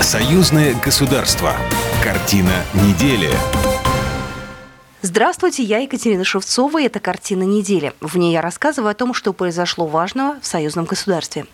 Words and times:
Союзное 0.00 0.74
государство. 0.80 1.56
Картина 2.04 2.52
недели. 2.72 3.30
Здравствуйте, 5.02 5.64
я 5.64 5.78
Екатерина 5.78 6.24
Шевцова, 6.24 6.80
и 6.80 6.84
это 6.84 7.00
«Картина 7.00 7.42
недели». 7.42 7.92
В 8.00 8.16
ней 8.16 8.32
я 8.32 8.40
рассказываю 8.40 8.92
о 8.92 8.94
том, 8.94 9.12
что 9.12 9.32
произошло 9.32 9.86
важного 9.86 10.38
в 10.40 10.46
союзном 10.46 10.84
государстве. 10.84 11.46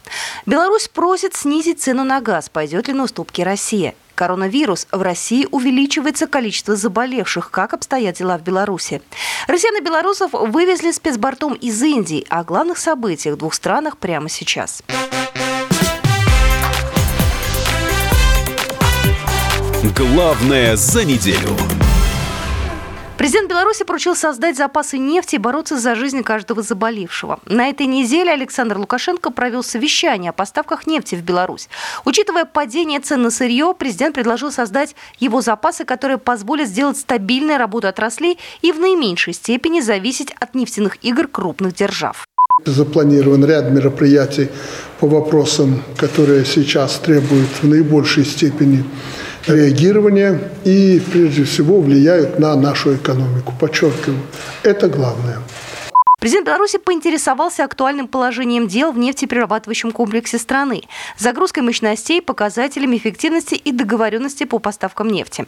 Беларусь 0.45 0.89
просит 0.89 1.35
снизить 1.35 1.81
цену 1.81 2.05
на 2.05 2.21
газ, 2.21 2.51
пойдет 2.51 2.87
ли 2.87 2.93
на 2.93 3.05
уступки 3.05 3.41
Россия. 3.41 3.95
Коронавирус. 4.15 4.89
В 4.93 5.01
России 5.01 5.49
увеличивается 5.51 6.27
количество 6.27 6.77
заболевших. 6.77 7.51
Как 7.51 7.73
обстоят 7.73 8.17
дела 8.17 8.37
в 8.37 8.43
Беларуси? 8.43 9.01
Россиян 9.49 9.77
и 9.79 9.81
белорусов 9.81 10.33
вывезли 10.33 10.93
спецбортом 10.93 11.55
из 11.55 11.83
Индии. 11.83 12.27
О 12.29 12.45
главных 12.45 12.77
событиях 12.77 13.37
в 13.37 13.39
двух 13.39 13.55
странах 13.55 13.97
прямо 13.97 14.29
сейчас. 14.29 14.83
Главное 19.93 20.77
за 20.77 21.05
неделю. 21.05 21.51
Президент 23.19 23.51
Беларуси 23.51 23.85
поручил 23.85 24.17
создать 24.17 24.57
запасы 24.57 24.97
нефти 24.97 25.35
и 25.35 25.39
бороться 25.39 25.79
за 25.79 25.95
жизнь 25.95 26.23
каждого 26.23 26.63
заболевшего. 26.63 27.39
На 27.45 27.69
этой 27.69 27.85
неделе 27.85 28.33
Александр 28.33 28.79
Лукашенко 28.79 29.31
провел 29.31 29.63
совещание 29.63 30.31
о 30.31 30.33
поставках 30.33 30.87
нефти 30.87 31.17
в 31.17 31.23
Беларусь. 31.23 31.69
Учитывая 32.07 32.47
падение 32.47 33.01
цен 33.01 33.21
на 33.21 33.31
сырье, 33.31 33.75
президент 33.79 34.15
предложил 34.15 34.51
создать 34.51 34.97
его 35.19 35.43
запасы, 35.43 35.85
которые 35.85 36.17
позволят 36.17 36.69
сделать 36.69 36.97
стабильную 36.97 37.59
работу 37.59 37.87
отраслей 37.87 38.39
и 38.63 38.73
в 38.73 38.81
наименьшей 38.81 39.35
степени 39.35 39.81
зависеть 39.81 40.33
от 40.41 40.55
нефтяных 40.55 40.97
игр 41.05 41.29
крупных 41.29 41.75
держав. 41.75 42.27
Запланирован 42.65 43.45
ряд 43.45 43.71
мероприятий 43.71 44.49
по 44.99 45.09
вопросам, 45.09 45.83
которые 45.99 46.47
сейчас 46.47 46.99
требуют 47.01 47.51
в 47.61 47.69
наибольшей 47.69 48.25
степени 48.25 48.85
реагирования 49.47 50.39
и, 50.65 51.03
прежде 51.13 51.45
всего, 51.45 51.81
влияют 51.81 52.39
на 52.39 52.55
нашу 52.57 52.95
экономику. 52.97 53.55
Подчеркиваю, 53.59 54.21
это 54.63 54.89
главное. 54.89 55.39
Президент 56.25 56.47
Беларуси 56.47 56.79
поинтересовался 56.79 57.65
актуальным 57.65 58.09
положением 58.09 58.67
дел 58.67 58.93
в 58.93 58.97
нефтеперерабатывающем 58.97 59.93
комплексе 59.93 60.39
страны, 60.39 60.81
загрузкой 61.19 61.63
мощностей, 61.63 62.23
показателями 62.23 62.97
эффективности 62.97 63.57
и 63.57 63.73
договоренности 63.73 64.45
по 64.45 64.59
поставкам 64.59 65.09
нефти. 65.09 65.47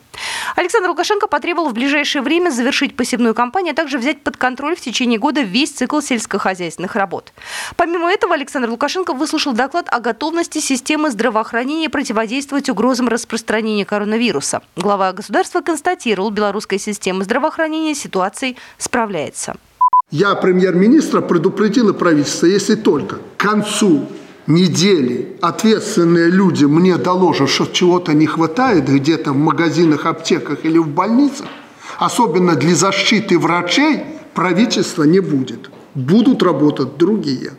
Александр 0.54 0.90
Лукашенко 0.90 1.28
потребовал 1.28 1.70
в 1.70 1.72
ближайшее 1.72 2.20
время 2.20 2.50
завершить 2.50 2.94
посевную 2.94 3.34
кампанию, 3.34 3.72
а 3.72 3.74
также 3.74 3.96
взять 3.96 4.20
под 4.22 4.36
контроль 4.36 4.76
в 4.76 4.82
течение 4.82 5.18
года 5.18 5.40
весь 5.40 5.72
цикл 5.72 6.02
сельскохозяйственных 6.02 6.94
работ. 6.94 7.32
Помимо 7.76 8.12
этого, 8.12 8.34
Александр 8.34 8.68
Лукашенко 8.68 9.14
выслушал 9.14 9.54
доклад 9.54 9.88
о 9.90 10.00
готовности 10.00 10.58
системы 10.58 11.10
здравоохранения 11.10 11.88
противодействовать 11.88 12.68
угрозам 12.68 13.08
распространения 13.08 13.86
коронавируса. 13.86 14.60
Глава 14.76 15.14
государства 15.14 15.62
констатировал, 15.62 16.28
белорусская 16.28 16.78
система 16.78 17.24
здравоохранения 17.24 17.94
ситуацией 17.94 18.58
справляется. 18.76 19.56
Я 20.12 20.36
премьер-министра 20.36 21.20
предупредил 21.20 21.88
и 21.88 21.92
правительство, 21.92 22.46
если 22.46 22.76
только 22.76 23.16
к 23.16 23.40
концу 23.40 24.06
недели 24.46 25.36
ответственные 25.42 26.30
люди 26.30 26.64
мне 26.64 26.96
доложат, 26.96 27.50
что 27.50 27.66
чего-то 27.66 28.14
не 28.14 28.26
хватает 28.26 28.88
где-то 28.88 29.32
в 29.32 29.36
магазинах, 29.36 30.06
аптеках 30.06 30.64
или 30.64 30.78
в 30.78 30.86
больницах, 30.86 31.46
особенно 31.98 32.54
для 32.54 32.76
защиты 32.76 33.36
врачей, 33.36 34.04
правительства 34.32 35.02
не 35.02 35.18
будет. 35.18 35.70
Будут 35.96 36.40
работать 36.44 36.96
другие. 36.98 37.54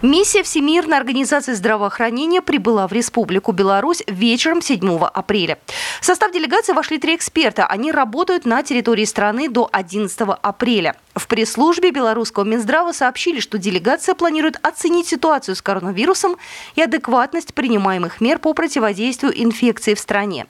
Миссия 0.00 0.44
Всемирной 0.44 0.96
организации 0.96 1.54
здравоохранения 1.54 2.40
прибыла 2.40 2.86
в 2.86 2.92
Республику 2.92 3.50
Беларусь 3.50 4.04
вечером 4.06 4.62
7 4.62 4.96
апреля. 5.02 5.58
В 6.00 6.04
состав 6.04 6.30
делегации 6.30 6.72
вошли 6.72 6.98
три 6.98 7.16
эксперта. 7.16 7.66
Они 7.66 7.90
работают 7.90 8.44
на 8.46 8.62
территории 8.62 9.04
страны 9.04 9.48
до 9.48 9.68
11 9.72 10.20
апреля. 10.40 10.94
В 11.16 11.26
пресс-службе 11.26 11.90
белорусского 11.90 12.44
Минздрава 12.44 12.92
сообщили, 12.92 13.40
что 13.40 13.58
делегация 13.58 14.14
планирует 14.14 14.64
оценить 14.64 15.08
ситуацию 15.08 15.56
с 15.56 15.62
коронавирусом 15.62 16.36
и 16.76 16.82
адекватность 16.82 17.52
принимаемых 17.52 18.20
мер 18.20 18.38
по 18.38 18.54
противодействию 18.54 19.32
инфекции 19.34 19.94
в 19.94 19.98
стране. 19.98 20.46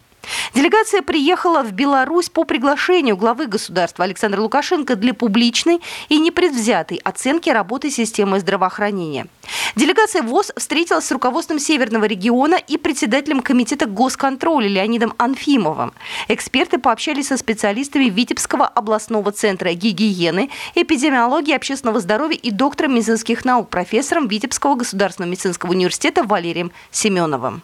Делегация 0.55 1.03
приехала 1.03 1.63
в 1.63 1.73
Беларусь 1.73 2.29
по 2.29 2.45
приглашению 2.45 3.17
главы 3.17 3.47
государства 3.47 4.05
Александра 4.05 4.41
Лукашенко 4.41 4.97
для 4.97 5.15
публичной 5.15 5.81
и 6.09 6.19
непредвзятой 6.19 6.99
оценки 7.05 7.51
работы 7.51 7.91
системы 7.91 8.41
здравоохранения. 8.41 9.29
Делегация 9.77 10.23
ВОЗ 10.23 10.53
встретилась 10.57 11.07
с 11.07 11.13
руководством 11.13 11.59
Северного 11.59 12.05
региона 12.07 12.57
и 12.57 12.77
председателем 12.77 13.41
Комитета 13.41 13.87
госконтроля 13.87 14.69
Леонидом 14.69 15.15
Анфимовым. 15.19 15.93
Эксперты 16.29 16.79
пообщались 16.79 17.29
со 17.29 17.37
специалистами 17.37 18.07
Витебского 18.07 18.67
областного 18.67 19.33
центра 19.33 19.73
гигиены, 19.73 20.51
эпидемиологии 20.75 21.55
общественного 21.55 22.01
здоровья 22.01 22.37
и 22.37 22.51
доктором 22.51 22.95
медицинских 22.95 23.45
наук, 23.45 23.69
профессором 23.69 24.27
Витебского 24.27 24.75
государственного 24.75 25.31
медицинского 25.31 25.71
университета 25.71 26.25
Валерием 26.25 26.73
Семеновым. 26.91 27.63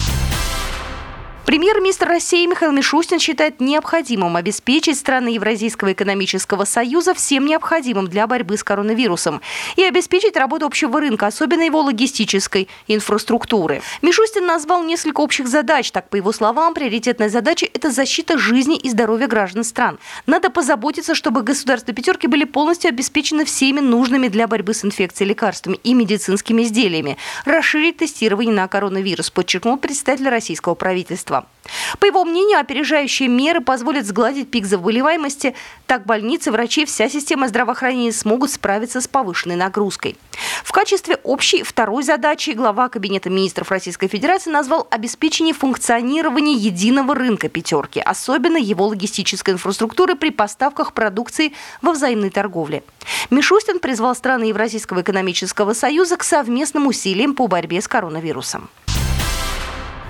Премьер-министр 1.46 2.08
России 2.08 2.46
Михаил 2.46 2.72
Мишустин 2.72 3.18
считает 3.18 3.60
необходимым 3.60 4.34
обеспечить 4.36 4.98
страны 4.98 5.28
Евразийского 5.28 5.92
экономического 5.92 6.64
союза 6.64 7.12
всем 7.12 7.44
необходимым 7.44 8.08
для 8.08 8.26
борьбы 8.26 8.56
с 8.56 8.64
коронавирусом 8.64 9.42
и 9.76 9.84
обеспечить 9.84 10.38
работу 10.38 10.64
общего 10.64 11.00
рынка, 11.00 11.26
особенно 11.26 11.60
его 11.60 11.82
логистической 11.82 12.66
инфраструктуры. 12.88 13.82
Мишустин 14.00 14.46
назвал 14.46 14.84
несколько 14.84 15.20
общих 15.20 15.46
задач. 15.46 15.90
Так, 15.90 16.08
по 16.08 16.16
его 16.16 16.32
словам, 16.32 16.72
приоритетная 16.72 17.28
задача– 17.28 17.68
это 17.74 17.90
защита 17.90 18.38
жизни 18.38 18.78
и 18.78 18.88
здоровья 18.88 19.26
граждан 19.26 19.64
стран. 19.64 19.98
Надо 20.26 20.48
позаботиться, 20.48 21.14
чтобы 21.14 21.42
государства 21.42 21.92
пятерки 21.92 22.26
были 22.26 22.44
полностью 22.44 22.88
обеспечены 22.88 23.44
всеми 23.44 23.80
нужными 23.80 24.28
для 24.28 24.46
борьбы 24.46 24.72
с 24.72 24.82
инфекцией 24.82 25.28
лекарствами 25.28 25.78
и 25.84 25.92
медицинскими 25.92 26.62
изделиями. 26.62 27.18
Расширить 27.44 27.98
тестирование 27.98 28.54
на 28.54 28.66
коронавирус, 28.66 29.28
подчеркнул 29.28 29.76
представитель 29.76 30.30
российского 30.30 30.74
правительства 30.74 31.33
общества. 31.34 31.54
По 31.98 32.06
его 32.06 32.24
мнению, 32.24 32.58
опережающие 32.58 33.28
меры 33.28 33.60
позволят 33.60 34.06
сгладить 34.06 34.50
пик 34.50 34.66
заболеваемости. 34.66 35.54
Так 35.86 36.04
больницы, 36.04 36.50
врачи, 36.50 36.84
вся 36.84 37.08
система 37.08 37.48
здравоохранения 37.48 38.12
смогут 38.12 38.50
справиться 38.50 39.00
с 39.00 39.08
повышенной 39.08 39.56
нагрузкой. 39.56 40.16
В 40.62 40.72
качестве 40.72 41.16
общей 41.22 41.62
второй 41.62 42.02
задачи 42.02 42.50
глава 42.50 42.88
Кабинета 42.88 43.30
министров 43.30 43.70
Российской 43.70 44.08
Федерации 44.08 44.50
назвал 44.50 44.86
обеспечение 44.90 45.54
функционирования 45.54 46.54
единого 46.54 47.14
рынка 47.14 47.48
пятерки, 47.48 48.00
особенно 48.00 48.58
его 48.58 48.86
логистической 48.86 49.54
инфраструктуры 49.54 50.16
при 50.16 50.30
поставках 50.30 50.92
продукции 50.92 51.52
во 51.80 51.92
взаимной 51.92 52.30
торговле. 52.30 52.82
Мишустин 53.30 53.78
призвал 53.78 54.14
страны 54.14 54.44
Евразийского 54.44 55.00
экономического 55.00 55.72
союза 55.72 56.16
к 56.16 56.24
совместным 56.24 56.86
усилиям 56.86 57.34
по 57.34 57.46
борьбе 57.46 57.80
с 57.80 57.88
коронавирусом. 57.88 58.68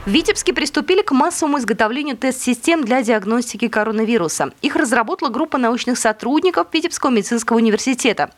В 0.06 0.10
Витебске 0.10 0.53
приступили 0.53 1.00
к 1.00 1.12
массовому 1.12 1.59
изготовлению 1.59 2.19
тест-систем 2.19 2.84
для 2.84 3.03
диагностики 3.03 3.69
коронавируса. 3.69 4.53
Их 4.60 4.76
разработала 4.76 5.31
группа 5.31 5.56
научных 5.56 5.97
сотрудников 5.97 6.66
Витебского 6.75 7.09
медицинского 7.09 7.56
университета. 7.56 8.31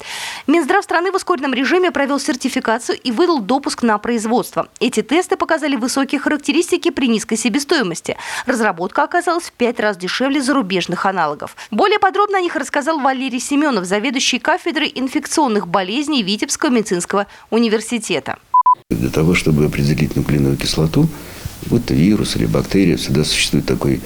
Минздрав 0.47 0.85
страны 0.85 1.11
в 1.11 1.17
ускоренном 1.17 1.53
режиме 1.53 1.91
провел 1.91 2.21
сертификацию 2.21 3.01
и 3.03 3.11
выдал 3.11 3.41
допуск 3.41 3.83
на 3.83 3.99
производство. 3.99 4.69
Эти 4.79 5.03
тесты 5.03 5.37
показали 5.37 5.75
высокие 5.75 6.21
характеристики 6.21 6.91
при 6.91 7.09
низкой 7.09 7.35
себестоимости. 7.35 8.17
Разработка 8.47 9.03
оказалась 9.03 9.47
в 9.47 9.53
пять 9.53 9.81
раз 9.81 9.97
дешевле 9.97 10.41
зарубежных 10.41 11.05
аналогов. 11.05 11.57
Более 11.73 11.99
подробно 11.99 12.39
о 12.39 12.43
них 12.43 12.55
рассказал 12.55 13.01
Валерий 13.01 13.41
Семенов, 13.41 13.87
заведующий 13.87 14.39
кафедрой 14.39 14.93
инфекционных 14.95 15.67
болезней 15.67 16.23
Витебского 16.23 16.71
медицинского 16.71 17.27
университета. 17.51 18.39
Для 18.89 19.11
того, 19.11 19.35
чтобы 19.35 19.65
определить 19.65 20.15
нуклеиновую 20.15 20.59
кислоту, 20.59 21.09
то 21.69 21.95
вирус 21.95 22.37
или 22.37 22.47
бактерия, 22.47 22.97
всегда 22.97 23.25
существует 23.25 23.67
такой 23.67 24.01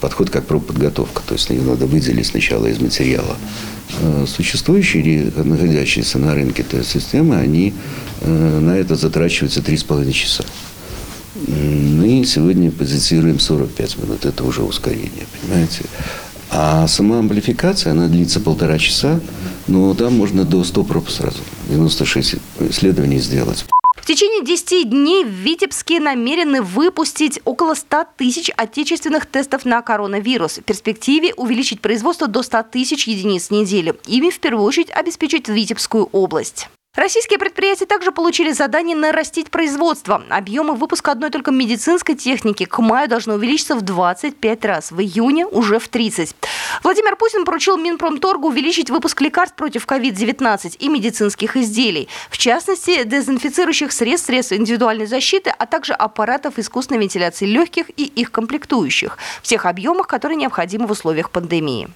подход, 0.00 0.30
как 0.30 0.46
пробподготовка. 0.46 1.22
То 1.26 1.34
есть 1.34 1.50
ее 1.50 1.62
надо 1.62 1.86
выделить 1.86 2.26
сначала 2.26 2.66
из 2.66 2.80
материала. 2.80 3.36
Э, 4.00 4.26
существующие 4.26 5.02
или 5.02 5.32
находящиеся 5.36 6.18
на 6.18 6.34
рынке 6.34 6.62
тест-системы, 6.62 7.36
они 7.36 7.72
э, 8.20 8.58
на 8.60 8.76
это 8.76 8.96
затрачиваются 8.96 9.60
3,5 9.60 10.12
часа. 10.12 10.44
Мы 11.46 12.24
сегодня 12.24 12.70
позицируем 12.70 13.40
45 13.40 13.98
минут. 13.98 14.24
Это 14.24 14.44
уже 14.44 14.62
ускорение, 14.62 15.26
понимаете? 15.40 15.84
А 16.50 16.86
сама 16.86 17.18
амплификация, 17.18 17.92
она 17.92 18.06
длится 18.06 18.40
полтора 18.40 18.78
часа, 18.78 19.20
но 19.66 19.94
там 19.94 20.14
можно 20.14 20.44
до 20.44 20.62
100 20.62 20.84
проб 20.84 21.08
сразу, 21.10 21.38
96 21.68 22.36
исследований 22.70 23.18
сделать. 23.18 23.64
В 24.04 24.06
течение 24.06 24.44
10 24.44 24.90
дней 24.90 25.24
в 25.24 25.28
Витебске 25.28 25.98
намерены 25.98 26.60
выпустить 26.60 27.40
около 27.46 27.72
100 27.72 28.04
тысяч 28.18 28.50
отечественных 28.54 29.24
тестов 29.24 29.64
на 29.64 29.80
коронавирус. 29.80 30.58
В 30.58 30.62
перспективе 30.62 31.32
увеличить 31.32 31.80
производство 31.80 32.26
до 32.26 32.42
100 32.42 32.64
тысяч 32.64 33.08
единиц 33.08 33.48
в 33.48 33.52
неделю. 33.52 33.96
Ими 34.06 34.28
в 34.28 34.40
первую 34.40 34.66
очередь 34.66 34.90
обеспечить 34.90 35.48
Витебскую 35.48 36.10
область. 36.12 36.68
Российские 36.94 37.40
предприятия 37.40 37.86
также 37.86 38.12
получили 38.12 38.52
задание 38.52 38.96
нарастить 38.96 39.50
производство. 39.50 40.22
Объемы 40.28 40.76
выпуска 40.76 41.10
одной 41.10 41.30
только 41.30 41.50
медицинской 41.50 42.14
техники 42.14 42.66
к 42.66 42.78
маю 42.78 43.08
должны 43.08 43.34
увеличиться 43.34 43.74
в 43.74 43.82
25 43.82 44.64
раз, 44.64 44.92
в 44.92 45.00
июне 45.00 45.44
уже 45.44 45.80
в 45.80 45.88
30. 45.88 46.36
Владимир 46.84 47.16
Путин 47.16 47.44
поручил 47.44 47.76
Минпромторгу 47.76 48.46
увеличить 48.46 48.90
выпуск 48.90 49.20
лекарств 49.22 49.56
против 49.56 49.86
COVID-19 49.86 50.76
и 50.78 50.88
медицинских 50.88 51.56
изделий. 51.56 52.08
В 52.30 52.38
частности, 52.38 53.02
дезинфицирующих 53.02 53.90
средств, 53.90 54.28
средств 54.28 54.52
индивидуальной 54.52 55.06
защиты, 55.06 55.50
а 55.50 55.66
также 55.66 55.94
аппаратов 55.94 56.60
искусственной 56.60 57.00
вентиляции 57.00 57.46
легких 57.46 57.90
и 57.96 58.04
их 58.04 58.30
комплектующих. 58.30 59.18
В 59.42 59.48
тех 59.48 59.66
объемах, 59.66 60.06
которые 60.06 60.36
необходимы 60.36 60.86
в 60.86 60.92
условиях 60.92 61.30
пандемии. 61.32 61.88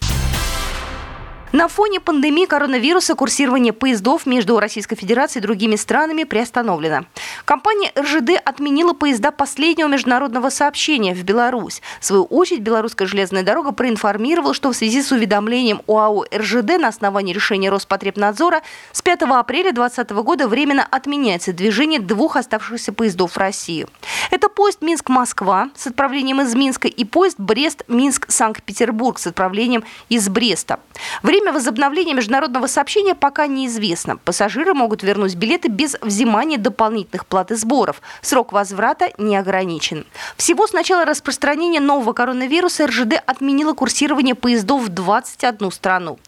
На 1.53 1.67
фоне 1.67 1.99
пандемии 1.99 2.45
коронавируса 2.45 3.15
курсирование 3.15 3.73
поездов 3.73 4.27
между 4.27 4.61
Российской 4.61 4.97
Федерацией 4.97 5.41
и 5.41 5.47
другими 5.47 5.77
странами 5.77 6.25
приостановлено. 6.25 7.07
Компания 7.47 7.91
РЖД 7.99 8.39
отменила 8.45 8.93
поезда 8.93 9.31
последнего 9.31 9.89
международного 9.89 10.51
сообщения 10.51 11.15
в 11.15 11.23
Беларусь. 11.25 11.81
В 12.01 12.05
свою 12.05 12.25
очередь, 12.25 12.61
Белорусская 12.61 13.07
железная 13.07 13.45
дорога 13.45 13.73
проинформировала, 13.73 14.53
что 14.53 14.73
в 14.73 14.77
связи 14.77 15.01
с 15.01 15.11
уведомлением 15.11 15.81
ОАО 15.87 16.27
РЖД 16.35 16.79
на 16.79 16.89
основании 16.89 17.33
решения 17.33 17.71
Роспотребнадзора 17.71 18.61
с 18.93 19.01
5 19.01 19.23
апреля 19.23 19.73
2020 19.73 20.11
года 20.23 20.49
временно 20.49 20.87
отменяется 20.91 21.55
движение 21.55 21.99
двух 21.99 22.37
оставшихся 22.37 22.93
поездов 22.93 23.33
в 23.33 23.39
России. 23.39 23.87
Это 24.31 24.51
поезд 24.51 24.83
Минск-Москва 24.83 25.71
с 25.75 25.87
отправлением 25.87 26.43
из 26.43 26.55
Минска 26.55 26.89
и 26.89 27.05
поезд 27.05 27.37
Брест-Минск-Санкт-Петербург 27.39 29.19
с 29.19 29.27
отправлением 29.27 29.85
из 30.11 30.29
Бреста. 30.29 30.81
Время 31.23 31.38
возобновления 31.47 32.15
международного 32.15 32.67
сообщения 32.67 33.15
пока 33.15 33.47
неизвестно. 33.47 34.17
Пассажиры 34.17 34.75
могут 34.75 35.03
вернуть 35.03 35.35
билеты 35.35 35.69
без 35.69 35.97
взимания 36.01 36.59
дополнительных 36.59 37.27
плат 37.27 37.51
и 37.51 37.55
сборов. 37.55 38.03
Срок 38.21 38.53
возврата 38.53 39.11
не 39.19 39.37
ограничен. 39.37 40.07
Всего 40.37 40.67
с 40.67 40.73
начала 40.73 41.05
распространения 41.05 41.81
нового 41.81 42.13
коронавируса 42.13 42.87
РЖД 42.87 43.23
отменила 43.27 43.75
курсирование 43.75 44.35
поездов 44.35 44.83
в 44.83 44.89
21 44.89 45.71
страну. 45.71 46.19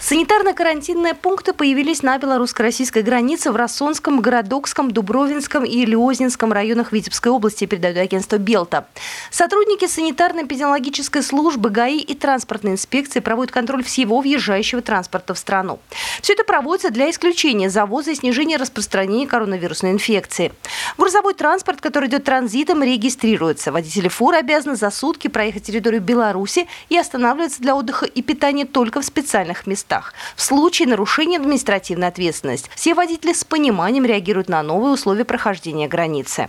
Санитарно-карантинные 0.00 1.14
пункты 1.14 1.52
появились 1.52 2.04
на 2.04 2.18
белорусско-российской 2.18 3.02
границе 3.02 3.50
в 3.50 3.56
Рассонском, 3.56 4.20
Городокском, 4.20 4.92
Дубровинском 4.92 5.64
и 5.64 5.84
Лиознинском 5.84 6.52
районах 6.52 6.92
Витебской 6.92 7.32
области, 7.32 7.66
передает 7.66 7.98
агентство 7.98 8.38
«Белта». 8.38 8.86
Сотрудники 9.32 9.86
санитарно-эпидемиологической 9.86 11.20
службы 11.20 11.70
ГАИ 11.70 11.98
и 11.98 12.14
транспортной 12.14 12.74
инспекции 12.74 13.18
проводят 13.18 13.52
контроль 13.52 13.82
всего 13.82 14.20
въезжающего 14.20 14.82
транспорта 14.82 15.34
в 15.34 15.38
страну. 15.38 15.80
Все 16.22 16.34
это 16.34 16.44
проводится 16.44 16.90
для 16.90 17.10
исключения 17.10 17.68
завоза 17.68 18.12
и 18.12 18.14
снижения 18.14 18.56
распространения 18.56 19.26
коронавирусной 19.26 19.90
инфекции. 19.90 20.52
Грузовой 20.96 21.34
транспорт, 21.34 21.80
который 21.80 22.08
идет 22.08 22.22
транзитом, 22.22 22.84
регистрируется. 22.84 23.72
Водители 23.72 24.06
фур 24.06 24.36
обязаны 24.36 24.76
за 24.76 24.92
сутки 24.92 25.26
проехать 25.26 25.64
территорию 25.64 26.00
Беларуси 26.00 26.68
и 26.88 26.96
останавливаться 26.96 27.60
для 27.60 27.74
отдыха 27.74 28.06
и 28.06 28.22
питания 28.22 28.64
только 28.64 29.00
в 29.00 29.04
специальных 29.04 29.66
местах 29.66 29.87
местах. 29.88 30.12
В 30.36 30.42
случае 30.42 30.88
нарушения 30.88 31.38
административной 31.38 32.08
ответственности 32.08 32.70
все 32.74 32.94
водители 32.94 33.32
с 33.32 33.44
пониманием 33.44 34.04
реагируют 34.04 34.48
на 34.48 34.62
новые 34.62 34.92
условия 34.92 35.24
прохождения 35.24 35.88
границы. 35.88 36.48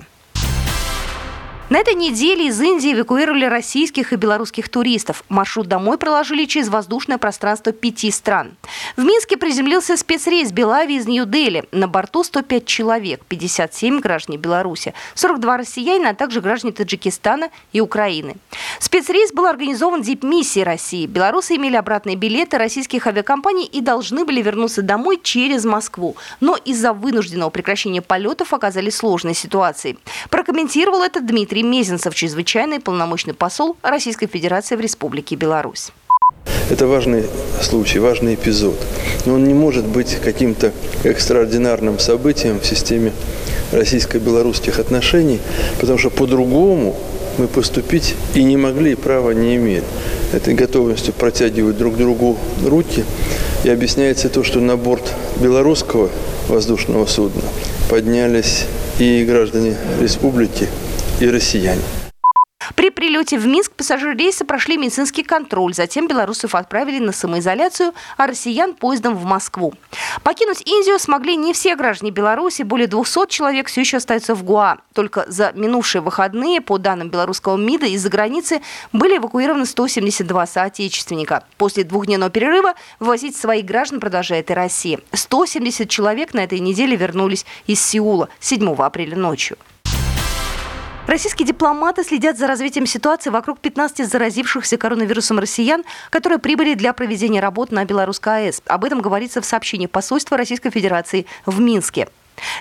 На 1.70 1.78
этой 1.78 1.94
неделе 1.94 2.48
из 2.48 2.60
Индии 2.60 2.94
эвакуировали 2.94 3.46
российских 3.46 4.12
и 4.12 4.16
белорусских 4.16 4.70
туристов. 4.70 5.24
Маршрут 5.30 5.68
домой 5.68 6.00
проложили 6.00 6.46
через 6.46 6.68
воздушное 6.68 7.20
пространство 7.20 7.72
пяти 7.72 8.10
стран. 8.10 8.58
В 8.98 9.04
Минске 9.04 9.38
приземлился 9.38 9.96
спецрейс 9.96 10.52
Белави 10.52 10.96
из 10.96 11.06
Нью-Дели. 11.06 11.66
На 11.72 11.88
борту 11.88 12.24
105 12.24 12.66
человек, 12.66 13.24
57 13.28 14.00
граждане 14.00 14.40
Беларуси, 14.40 14.96
42 15.14 15.58
россияне, 15.58 16.10
а 16.10 16.16
также 16.16 16.42
граждане 16.42 16.74
Таджикистана 16.74 17.50
и 17.72 17.82
Украины. 17.82 18.38
Спецрейс 18.80 19.32
был 19.32 19.46
организован 19.46 20.02
дипмиссией 20.02 20.64
России. 20.64 21.06
Белорусы 21.06 21.56
имели 21.56 21.76
обратные 21.76 22.16
билеты 22.16 22.58
российских 22.58 23.06
авиакомпаний 23.06 23.66
и 23.66 23.82
должны 23.82 24.26
были 24.26 24.42
вернуться 24.42 24.82
домой 24.82 25.20
через 25.22 25.66
Москву. 25.66 26.16
Но 26.40 26.56
из-за 26.56 26.94
вынужденного 26.94 27.52
прекращения 27.52 28.02
полетов 28.02 28.56
оказались 28.56 28.96
сложной 28.96 29.36
ситуацией. 29.36 30.00
Прокомментировал 30.32 31.04
это 31.04 31.22
Дмитрий 31.22 31.59
Дмитрий 31.60 31.78
Мезенцев, 31.78 32.16
чрезвычайный 32.16 32.80
полномочный 32.80 33.34
посол 33.34 33.76
Российской 33.82 34.28
Федерации 34.28 34.78
в 34.78 34.80
Республике 34.80 35.36
Беларусь. 35.36 35.90
Это 36.70 36.88
важный 36.88 37.26
случай, 37.62 38.00
важный 38.00 38.36
эпизод. 38.36 38.78
Но 39.26 39.34
он 39.34 39.44
не 39.44 39.54
может 39.54 39.86
быть 39.86 40.20
каким-то 40.24 40.72
экстраординарным 41.04 42.00
событием 42.00 42.62
в 42.62 42.66
системе 42.66 43.12
российско-белорусских 43.74 44.80
отношений, 44.80 45.42
потому 45.82 46.00
что 46.00 46.10
по-другому 46.10 46.96
мы 47.38 47.48
поступить 47.48 48.16
и 48.36 48.44
не 48.44 48.56
могли, 48.56 48.96
права 48.96 49.32
не 49.32 49.58
имели. 49.58 49.84
Этой 50.32 50.54
готовностью 50.54 51.14
протягивать 51.14 51.78
друг 51.78 51.98
другу 51.98 52.38
руки. 52.66 53.04
И 53.66 53.70
объясняется 53.70 54.30
то, 54.30 54.44
что 54.44 54.62
на 54.62 54.78
борт 54.78 55.14
белорусского 55.42 56.10
воздушного 56.48 57.06
судна 57.06 57.44
поднялись 57.90 58.64
и 59.00 59.26
граждане 59.26 59.76
республики, 60.00 60.70
и 61.20 61.30
россияне. 61.30 61.82
При 62.76 62.92
прилете 62.92 63.38
в 63.38 63.48
Минск 63.48 63.72
пассажиры 63.72 64.16
рейса 64.16 64.46
прошли 64.46 64.78
медицинский 64.78 65.24
контроль. 65.24 65.74
Затем 65.74 66.08
белорусов 66.08 66.56
отправили 66.56 67.00
на 67.00 67.12
самоизоляцию, 67.12 67.94
а 68.18 68.28
россиян 68.28 68.74
поездом 68.74 69.16
в 69.16 69.24
Москву. 69.26 69.74
Покинуть 70.24 70.62
Индию 70.68 71.00
смогли 71.00 71.36
не 71.36 71.54
все 71.54 71.76
граждане 71.76 72.12
Беларуси. 72.12 72.62
Более 72.62 72.88
200 72.88 73.28
человек 73.30 73.68
все 73.68 73.82
еще 73.82 73.98
остаются 73.98 74.36
в 74.36 74.44
Гуа. 74.44 74.78
Только 74.94 75.26
за 75.28 75.52
минувшие 75.56 76.02
выходные, 76.02 76.62
по 76.62 76.78
данным 76.78 77.10
белорусского 77.10 77.58
МИДа, 77.58 77.88
из-за 77.88 78.10
границы 78.10 78.62
были 78.94 79.18
эвакуированы 79.18 79.66
172 79.66 80.46
соотечественника. 80.46 81.46
После 81.58 81.84
двухдневного 81.84 82.30
перерыва 82.30 82.76
ввозить 83.00 83.36
своих 83.36 83.66
граждан 83.66 84.00
продолжает 84.00 84.52
и 84.52 84.54
Россия. 84.54 85.00
170 85.14 85.90
человек 85.90 86.34
на 86.34 86.44
этой 86.44 86.60
неделе 86.60 86.96
вернулись 86.96 87.46
из 87.66 87.82
Сеула 87.82 88.30
7 88.40 88.76
апреля 88.76 89.18
ночью. 89.18 89.58
Российские 91.10 91.48
дипломаты 91.48 92.04
следят 92.04 92.38
за 92.38 92.46
развитием 92.46 92.86
ситуации 92.86 93.32
вокруг 93.32 93.60
15 93.60 94.08
заразившихся 94.08 94.78
коронавирусом 94.78 95.40
россиян, 95.40 95.84
которые 96.12 96.38
прибыли 96.38 96.76
для 96.76 96.94
проведения 96.94 97.40
работ 97.40 97.72
на 97.72 97.84
Белорусской 97.84 98.46
АЭС. 98.46 98.62
Об 98.68 98.86
этом 98.86 99.02
говорится 99.02 99.42
в 99.42 99.46
сообщении 99.46 99.88
посольства 99.88 100.38
Российской 100.38 100.70
Федерации 100.70 101.26
в 101.48 101.60
Минске. 101.60 102.10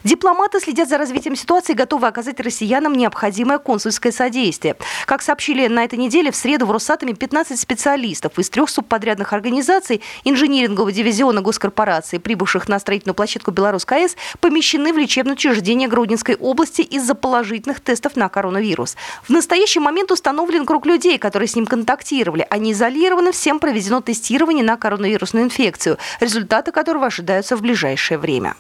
Дипломаты 0.05 0.61
следят 0.61 0.89
за 0.89 0.99
развитием 0.99 1.37
ситуации 1.37 1.73
и 1.73 1.77
готовы 1.77 2.07
оказать 2.07 2.41
россиянам 2.41 2.95
необходимое 2.95 3.59
консульское 3.59 4.13
содействие. 4.13 4.77
Как 5.07 5.23
сообщили 5.23 5.67
на 5.69 5.85
этой 5.85 5.99
неделе, 5.99 6.31
в 6.31 6.37
среду 6.37 6.67
в 6.67 6.71
Росатоме 6.71 7.15
15 7.15 7.59
специалистов 7.59 8.39
из 8.39 8.51
трех 8.51 8.71
субподрядных 8.71 9.33
организаций 9.33 10.03
инжинирингового 10.25 10.93
дивизиона 10.93 11.41
госкорпорации, 11.41 12.19
прибывших 12.19 12.69
на 12.69 12.79
строительную 12.79 13.15
площадку 13.15 13.51
Белорусской 13.51 14.03
АЭС, 14.03 14.17
помещены 14.41 14.93
в 14.93 14.99
лечебное 14.99 15.35
учреждение 15.35 15.89
Гродненской 15.89 16.37
области 16.37 16.83
из-за 16.83 17.15
положительных 17.15 17.81
тестов 17.81 18.17
на 18.17 18.29
коронавирус. 18.29 18.97
В 19.23 19.31
настоящий 19.31 19.81
момент 19.81 20.11
установлен 20.11 20.67
круг 20.67 20.87
людей, 20.87 21.19
которые 21.19 21.49
с 21.49 21.57
ним 21.57 21.67
контактировали. 21.67 22.47
Они 22.51 22.73
изолированы, 22.73 23.33
всем 23.33 23.59
проведено 23.59 24.01
тестирование 24.01 24.65
на 24.65 24.77
коронавирусную 24.77 25.45
инфекцию, 25.47 25.99
результаты 26.21 26.73
которого 26.73 27.07
ожидаются 27.07 27.57
в 27.57 27.63
ближайшее 27.63 28.19
время. 28.19 28.55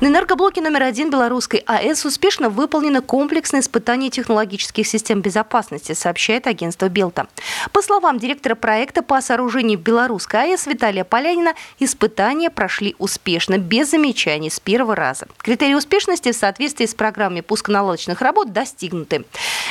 На 0.00 0.06
энергоблоке 0.06 0.60
номер 0.60 0.84
один 0.84 1.10
белорусской 1.10 1.64
АЭС 1.66 2.04
успешно 2.04 2.50
выполнено 2.50 3.02
комплексное 3.02 3.60
испытание 3.60 4.10
технологических 4.10 4.86
систем 4.86 5.22
безопасности, 5.22 5.92
сообщает 5.92 6.46
агентство 6.46 6.88
Белта. 6.88 7.26
По 7.72 7.82
словам 7.82 8.20
директора 8.20 8.54
проекта 8.54 9.02
по 9.02 9.20
сооружению 9.20 9.76
белорусской 9.76 10.52
АЭС 10.52 10.68
Виталия 10.68 11.02
Полянина, 11.02 11.54
испытания 11.80 12.48
прошли 12.48 12.94
успешно, 13.00 13.58
без 13.58 13.90
замечаний 13.90 14.50
с 14.50 14.60
первого 14.60 14.94
раза. 14.94 15.26
Критерии 15.38 15.74
успешности 15.74 16.30
в 16.30 16.36
соответствии 16.36 16.86
с 16.86 16.94
программой 16.94 17.42
пусконаладочных 17.42 18.20
работ 18.20 18.52
достигнуты. 18.52 19.24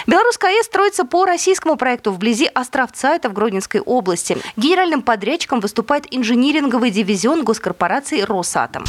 Белорусская 0.07 0.57
АЭС 0.57 0.65
строится 0.65 1.05
по 1.05 1.23
российскому 1.23 1.77
проекту 1.77 2.11
вблизи 2.11 2.49
Островца, 2.53 3.15
это 3.15 3.29
в 3.29 3.33
Гродненской 3.33 3.79
области. 3.79 4.37
Генеральным 4.57 5.03
подрядчиком 5.03 5.61
выступает 5.61 6.05
инжиниринговый 6.11 6.91
дивизион 6.91 7.45
госкорпорации 7.45 8.19
«Росатом». 8.23 8.83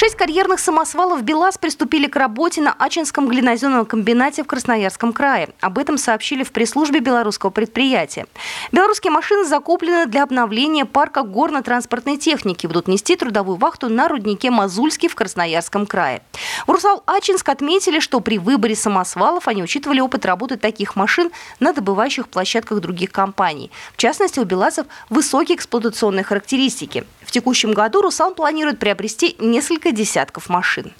Шесть 0.00 0.14
карьерных 0.14 0.60
самосвалов 0.60 1.24
БелАЗ 1.24 1.58
приступили 1.58 2.06
к 2.06 2.14
работе 2.14 2.60
на 2.60 2.72
Ачинском 2.72 3.26
глиноземном 3.26 3.84
комбинате 3.84 4.44
в 4.44 4.46
Красноярском 4.46 5.12
крае. 5.12 5.48
Об 5.60 5.76
этом 5.76 5.98
сообщили 5.98 6.44
в 6.44 6.52
пресс-службе 6.52 7.00
белорусского 7.00 7.50
предприятия. 7.50 8.26
Белорусские 8.70 9.10
машины 9.10 9.44
закуплены 9.44 10.06
для 10.06 10.22
обновления 10.22 10.84
парка 10.84 11.24
горно-транспортной 11.24 12.16
техники. 12.16 12.68
Будут 12.68 12.86
нести 12.86 13.16
трудовую 13.16 13.56
вахту 13.56 13.88
на 13.88 14.06
руднике 14.06 14.52
Мазульский 14.52 15.08
в 15.08 15.16
Красноярском 15.16 15.84
крае. 15.84 16.22
В 16.68 16.70
Русал-Ачинск 16.70 17.48
отметили, 17.48 17.98
что 17.98 18.20
при 18.20 18.38
выборе 18.38 18.76
самосвалов 18.76 19.48
они 19.48 19.64
учитывали 19.64 19.98
опыт 19.98 20.24
работы 20.24 20.58
таких 20.58 20.94
машин 20.94 21.32
на 21.58 21.72
добывающих 21.72 22.28
площадках 22.28 22.78
других 22.78 23.10
компаний. 23.10 23.72
В 23.94 23.96
частности, 23.96 24.38
у 24.38 24.44
БелАЗов 24.44 24.86
высокие 25.10 25.56
эксплуатационные 25.56 26.22
характеристики. 26.22 27.04
В 27.26 27.32
текущем 27.32 27.72
году 27.72 28.00
«Русал» 28.00 28.32
планирует 28.32 28.78
приобрести 28.78 29.34
несколько 29.38 29.87
десятков 29.92 30.48
машин. 30.48 30.92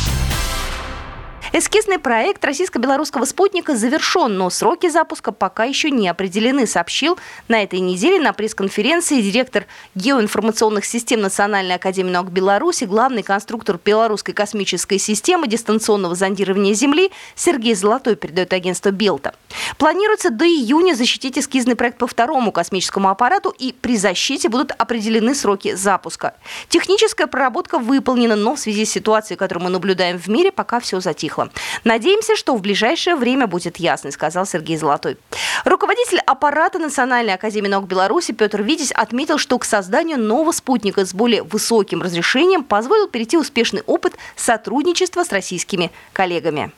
Эскизный 1.51 1.99
проект 1.99 2.45
российско-белорусского 2.45 3.25
спутника 3.25 3.75
завершен, 3.75 4.37
но 4.37 4.51
сроки 4.51 4.91
запуска 4.91 5.33
пока 5.33 5.65
еще 5.65 5.91
не 5.91 6.07
определены, 6.07 6.67
сообщил 6.67 7.19
на 7.49 7.63
этой 7.63 7.81
неделе 7.81 8.21
на 8.21 8.35
пресс-конференции 8.35 9.23
директор 9.23 9.67
геоинформационных 9.95 10.85
систем 10.85 11.23
Национальной 11.23 11.77
академии 11.77 12.11
наук 12.11 12.29
Беларуси, 12.29 12.85
главный 12.85 13.23
конструктор 13.23 13.81
белорусской 13.83 14.35
космической 14.35 14.99
системы 14.99 15.49
дистанционного 15.49 16.15
зондирования 16.15 16.75
Земли 16.75 17.11
Сергей 17.35 17.75
Золотой, 17.75 18.17
передает 18.17 18.53
агентство 18.53 18.91
Белта. 18.91 19.35
Планируется 19.79 20.29
до 20.29 20.45
июня 20.45 20.93
защитить 20.95 21.39
эскизный 21.39 21.77
проект 21.77 21.97
по 21.97 22.07
второму 22.07 22.53
космическому 22.53 23.09
аппарату, 23.09 23.55
и 23.59 23.73
при 23.73 23.97
защите 23.97 24.51
будут 24.51 24.73
определены 24.73 25.35
сроки 25.35 25.75
запуска. 25.75 26.35
Техническая 26.69 27.27
проработка 27.27 27.79
выполнена, 27.79 28.37
но 28.37 28.55
в 28.55 28.61
связи 28.61 28.85
с 28.85 28.91
ситуацией, 28.91 29.39
которую 29.39 29.65
мы 29.65 29.71
наблюдаем 29.71 30.19
в 30.19 30.29
мире, 30.29 30.53
пока 30.53 30.79
все 30.79 31.01
затихло 31.01 31.38
утихло. 31.39 31.51
Надеемся, 31.85 32.37
что 32.37 32.57
в 32.57 32.61
ближайшее 32.61 33.17
время 33.17 33.47
будет 33.47 33.79
ясно, 33.79 34.11
сказал 34.11 34.47
Сергей 34.47 34.77
Золотой. 34.77 35.17
Руководитель 35.65 36.19
аппарата 36.19 36.79
Национальной 36.79 37.35
академии 37.35 37.69
наук 37.69 37.87
Беларуси 37.87 38.33
Петр 38.33 38.63
Витязь 38.63 38.93
отметил, 38.93 39.39
что 39.39 39.59
к 39.59 39.65
созданию 39.65 40.19
нового 40.19 40.53
спутника 40.53 41.05
с 41.05 41.15
более 41.15 41.43
высоким 41.43 42.03
разрешением 42.03 42.65
позволил 42.65 43.09
перейти 43.09 43.37
успешный 43.37 43.83
опыт 43.87 44.15
сотрудничества 44.37 45.25
с 45.25 45.33
российскими 45.33 45.91
коллегами. 46.13 46.73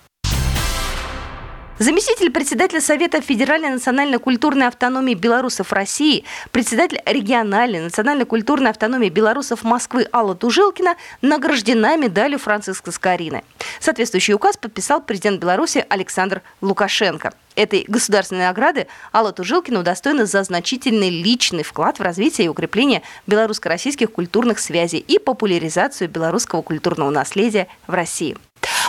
Заместитель 1.80 2.30
председателя 2.30 2.82
Совета 2.82 3.22
Федеральной 3.22 3.70
национально-культурной 3.70 4.66
автономии 4.66 5.14
белорусов 5.14 5.72
России, 5.72 6.25
председатель 6.50 7.00
региональной 7.06 7.80
национально-культурной 7.80 8.68
автономии 8.68 9.08
белорусов 9.08 9.62
Москвы 9.62 10.06
Алла 10.12 10.34
Тужилкина 10.34 10.96
награждена 11.22 11.96
медалью 11.96 12.38
Франциска 12.38 12.90
Скорины. 12.92 13.44
Соответствующий 13.80 14.34
указ 14.34 14.58
подписал 14.58 15.00
президент 15.00 15.40
Беларуси 15.40 15.87
Александр 15.88 16.42
Лукашенко. 16.60 17.32
Этой 17.54 17.87
государственной 17.88 18.44
награды 18.44 18.87
Алла 19.10 19.32
Тужилкина 19.32 19.80
удостоена 19.80 20.26
за 20.26 20.42
значительный 20.42 21.08
личный 21.08 21.62
вклад 21.62 21.99
в 21.99 22.02
развитие 22.02 22.44
и 22.44 22.49
укрепление 22.49 23.00
белорусско-российских 23.26 24.12
культурных 24.12 24.58
связей 24.58 24.99
и 24.99 25.18
популяризацию 25.18 26.10
белорусского 26.10 26.60
культурного 26.60 27.08
наследия 27.08 27.68
в 27.87 27.94
России. 27.94 28.37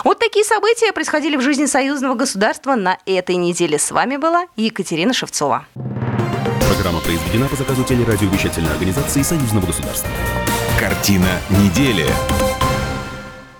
Вот 0.04 0.18
такие 0.18 0.44
события 0.44 0.92
происходили 0.92 1.36
в 1.36 1.40
жизни 1.40 1.66
союзного 1.66 2.14
государства 2.14 2.74
на 2.74 2.98
этой 3.06 3.36
неделе. 3.36 3.78
С 3.78 3.90
вами 3.90 4.16
была 4.16 4.46
Екатерина 4.56 5.12
Шевцова. 5.12 5.66
Программа 6.68 7.00
произведена 7.00 7.48
по 7.48 7.56
заказу 7.56 7.84
телерадиовещательной 7.84 8.72
организации 8.72 9.22
союзного 9.22 9.66
государства. 9.66 10.08
Картина 10.78 11.28
недели. 11.50 12.06